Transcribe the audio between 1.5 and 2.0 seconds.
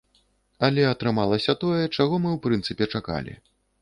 тое,